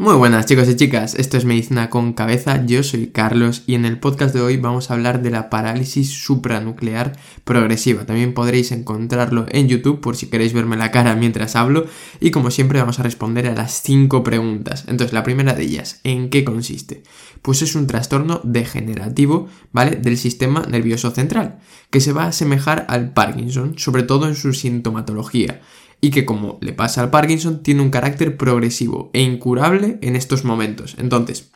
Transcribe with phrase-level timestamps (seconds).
[0.00, 3.84] Muy buenas chicos y chicas, esto es Medicina con Cabeza, yo soy Carlos y en
[3.84, 8.06] el podcast de hoy vamos a hablar de la parálisis supranuclear progresiva.
[8.06, 11.86] También podréis encontrarlo en YouTube por si queréis verme la cara mientras hablo
[12.20, 14.84] y como siempre vamos a responder a las 5 preguntas.
[14.86, 17.02] Entonces la primera de ellas, ¿en qué consiste?
[17.42, 19.96] Pues es un trastorno degenerativo, ¿vale?
[19.96, 21.58] Del sistema nervioso central,
[21.90, 25.60] que se va a asemejar al Parkinson, sobre todo en su sintomatología
[26.00, 30.44] y que como le pasa al Parkinson tiene un carácter progresivo e incurable en estos
[30.44, 30.94] momentos.
[30.98, 31.50] Entonces,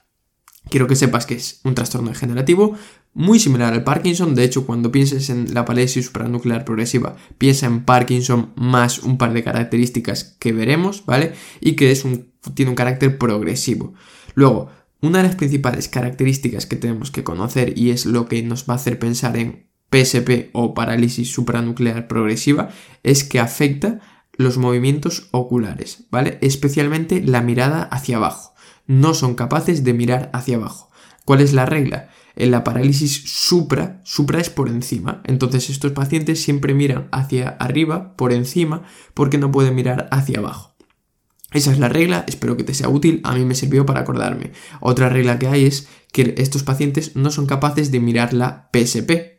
[0.69, 2.77] quiero que sepas que es un trastorno degenerativo
[3.15, 7.85] muy similar al Parkinson, de hecho cuando pienses en la parálisis supranuclear progresiva, piensa en
[7.85, 11.35] Parkinson más un par de características que veremos, ¿vale?
[11.61, 13.93] Y que es un, tiene un carácter progresivo.
[14.35, 14.71] Luego,
[15.03, 18.75] una de las principales características que tenemos que conocer y es lo que nos va
[18.75, 22.71] a hacer pensar en PSP o parálisis supranuclear progresiva
[23.03, 24.01] es que afecta
[24.33, 26.39] los movimientos oculares, ¿vale?
[26.41, 28.55] Especialmente la mirada hacia abajo.
[28.87, 30.91] No son capaces de mirar hacia abajo.
[31.25, 32.11] ¿Cuál es la regla?
[32.35, 35.23] En la parálisis supra, supra es por encima.
[35.25, 40.73] Entonces estos pacientes siempre miran hacia arriba, por encima, porque no pueden mirar hacia abajo.
[41.53, 44.53] Esa es la regla, espero que te sea útil, a mí me sirvió para acordarme.
[44.81, 49.32] Otra regla que hay es que estos pacientes no son capaces de mirar la PSP,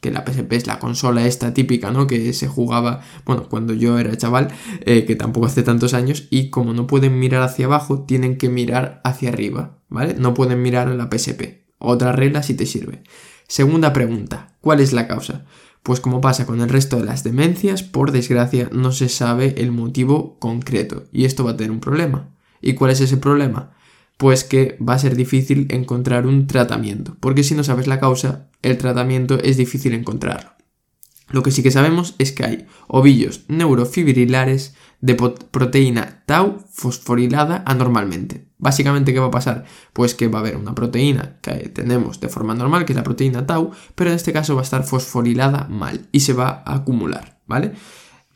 [0.00, 2.06] que la PSP es la consola esta típica, ¿no?
[2.06, 4.48] Que se jugaba, bueno, cuando yo era chaval,
[4.80, 8.48] eh, que tampoco hace tantos años, y como no pueden mirar hacia abajo, tienen que
[8.48, 10.14] mirar hacia arriba, ¿vale?
[10.18, 11.64] No pueden mirar la PSP.
[11.78, 13.02] Otra regla si te sirve.
[13.46, 15.44] Segunda pregunta, ¿cuál es la causa?
[15.82, 19.72] Pues como pasa con el resto de las demencias, por desgracia no se sabe el
[19.72, 22.30] motivo concreto, y esto va a tener un problema.
[22.60, 23.72] ¿Y cuál es ese problema?
[24.20, 28.49] pues que va a ser difícil encontrar un tratamiento, porque si no sabes la causa,
[28.62, 30.50] el tratamiento es difícil encontrarlo.
[31.30, 38.48] Lo que sí que sabemos es que hay ovillos neurofibrilares de proteína tau fosforilada anormalmente.
[38.58, 39.64] Básicamente, ¿qué va a pasar?
[39.92, 43.04] Pues que va a haber una proteína que tenemos de forma normal, que es la
[43.04, 46.74] proteína tau, pero en este caso va a estar fosforilada mal y se va a
[46.74, 47.72] acumular, ¿vale?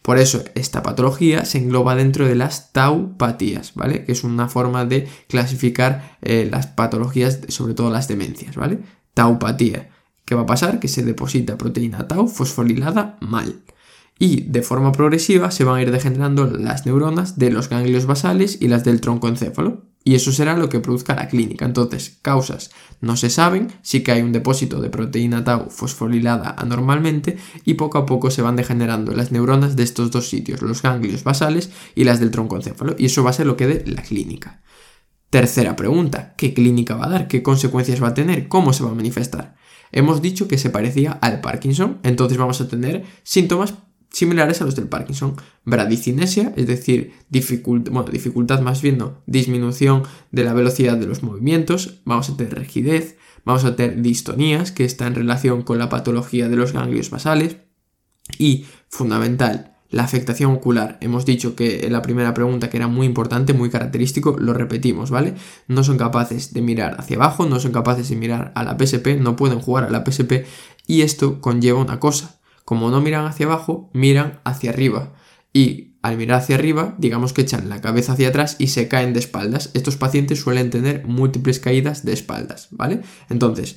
[0.00, 4.04] Por eso esta patología se engloba dentro de las taupatías, ¿vale?
[4.04, 8.80] Que es una forma de clasificar eh, las patologías, sobre todo las demencias, ¿vale?
[9.14, 9.90] Taupatía.
[10.24, 10.80] ¿Qué va a pasar?
[10.80, 13.62] Que se deposita proteína tau fosforilada mal.
[14.18, 18.58] Y de forma progresiva se van a ir degenerando las neuronas de los ganglios basales
[18.60, 19.82] y las del tronco encéfalo.
[20.06, 21.64] Y eso será lo que produzca la clínica.
[21.64, 22.70] Entonces, causas
[23.00, 27.98] no se saben, sí que hay un depósito de proteína tau fosforilada anormalmente y poco
[27.98, 32.04] a poco se van degenerando las neuronas de estos dos sitios, los ganglios basales y
[32.04, 32.94] las del tronco encéfalo.
[32.98, 34.62] Y eso va a ser lo que dé la clínica.
[35.30, 37.26] Tercera pregunta, ¿qué clínica va a dar?
[37.26, 38.46] ¿Qué consecuencias va a tener?
[38.46, 39.56] ¿Cómo se va a manifestar?
[39.96, 43.74] Hemos dicho que se parecía al Parkinson, entonces vamos a tener síntomas
[44.10, 45.36] similares a los del Parkinson.
[45.64, 52.00] Bradicinesia, es decir, dificultad, dificultad más bien, no, disminución de la velocidad de los movimientos,
[52.04, 56.48] vamos a tener rigidez, vamos a tener distonías, que está en relación con la patología
[56.48, 57.58] de los ganglios basales,
[58.36, 60.98] y fundamental, la afectación ocular.
[61.00, 65.34] Hemos dicho que la primera pregunta que era muy importante, muy característico, lo repetimos, ¿vale?
[65.68, 69.20] No son capaces de mirar hacia abajo, no son capaces de mirar a la PSP,
[69.20, 70.46] no pueden jugar a la PSP
[70.88, 75.12] y esto conlleva una cosa, como no miran hacia abajo, miran hacia arriba.
[75.52, 79.12] Y al mirar hacia arriba, digamos que echan la cabeza hacia atrás y se caen
[79.12, 79.70] de espaldas.
[79.74, 83.02] Estos pacientes suelen tener múltiples caídas de espaldas, ¿vale?
[83.30, 83.76] Entonces,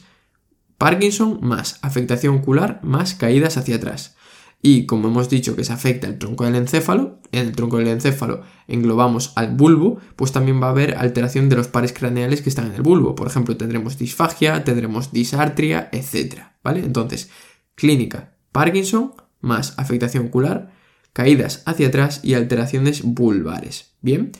[0.79, 4.16] Parkinson más afectación ocular más caídas hacia atrás.
[4.61, 7.87] Y como hemos dicho que se afecta el tronco del encéfalo, en el tronco del
[7.87, 12.49] encéfalo englobamos al bulbo, pues también va a haber alteración de los pares craneales que
[12.49, 13.15] están en el bulbo.
[13.15, 16.41] Por ejemplo, tendremos disfagia, tendremos disartria, etc.
[16.63, 16.79] ¿Vale?
[16.79, 17.29] Entonces,
[17.75, 20.71] clínica, Parkinson más afectación ocular,
[21.13, 23.93] caídas hacia atrás y alteraciones vulvares.
[24.01, 24.31] Bien.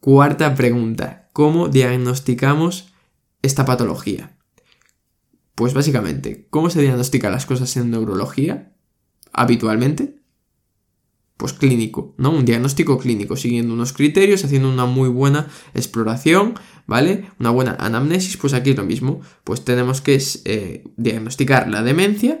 [0.00, 1.28] Cuarta pregunta.
[1.32, 2.92] ¿Cómo diagnosticamos
[3.42, 4.36] esta patología?
[5.54, 8.72] Pues básicamente, ¿cómo se diagnostican las cosas en neurología
[9.32, 10.16] habitualmente?
[11.36, 12.30] Pues clínico, ¿no?
[12.30, 16.54] Un diagnóstico clínico, siguiendo unos criterios, haciendo una muy buena exploración,
[16.86, 17.30] ¿vale?
[17.38, 19.22] Una buena anamnesis, pues aquí es lo mismo.
[19.42, 22.40] Pues tenemos que eh, diagnosticar la demencia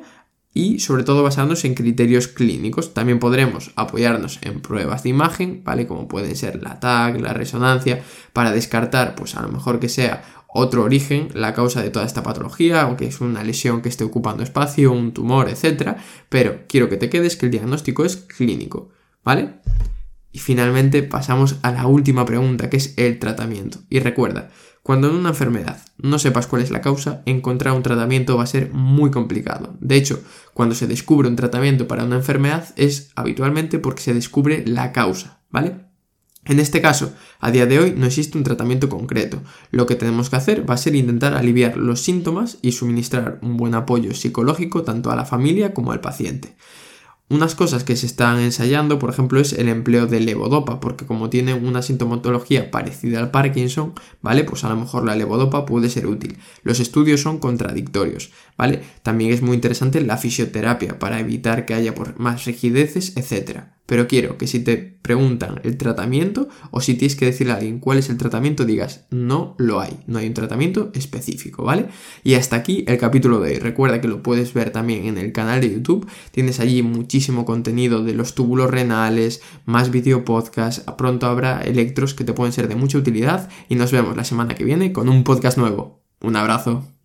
[0.52, 2.92] y sobre todo basándonos en criterios clínicos.
[2.92, 5.86] También podremos apoyarnos en pruebas de imagen, ¿vale?
[5.86, 8.02] Como pueden ser la TAC, la resonancia,
[8.32, 12.22] para descartar, pues a lo mejor que sea otro origen, la causa de toda esta
[12.22, 15.96] patología, o que es una lesión que esté ocupando espacio, un tumor, etc.
[16.28, 18.90] Pero quiero que te quedes que el diagnóstico es clínico,
[19.24, 19.54] ¿vale?
[20.32, 23.78] Y finalmente pasamos a la última pregunta, que es el tratamiento.
[23.88, 24.50] Y recuerda,
[24.82, 28.46] cuando en una enfermedad no sepas cuál es la causa, encontrar un tratamiento va a
[28.46, 29.76] ser muy complicado.
[29.80, 30.22] De hecho,
[30.54, 35.40] cuando se descubre un tratamiento para una enfermedad es habitualmente porque se descubre la causa,
[35.50, 35.89] ¿vale?
[36.50, 39.40] En este caso, a día de hoy no existe un tratamiento concreto.
[39.70, 43.56] Lo que tenemos que hacer va a ser intentar aliviar los síntomas y suministrar un
[43.56, 46.56] buen apoyo psicológico tanto a la familia como al paciente.
[47.28, 51.30] Unas cosas que se están ensayando, por ejemplo, es el empleo de levodopa, porque como
[51.30, 54.42] tiene una sintomatología parecida al Parkinson, ¿vale?
[54.42, 56.38] Pues a lo mejor la levodopa puede ser útil.
[56.64, 58.82] Los estudios son contradictorios, ¿vale?
[59.04, 63.66] También es muy interesante la fisioterapia para evitar que haya más rigideces, etc.
[63.90, 67.80] Pero quiero que si te preguntan el tratamiento o si tienes que decirle a alguien
[67.80, 71.88] cuál es el tratamiento, digas no lo hay, no hay un tratamiento específico, ¿vale?
[72.22, 73.58] Y hasta aquí el capítulo de hoy.
[73.58, 78.04] Recuerda que lo puedes ver también en el canal de YouTube, tienes allí muchísimo contenido
[78.04, 82.76] de los túbulos renales, más video podcast, pronto habrá electros que te pueden ser de
[82.76, 86.00] mucha utilidad y nos vemos la semana que viene con un podcast nuevo.
[86.20, 86.99] Un abrazo.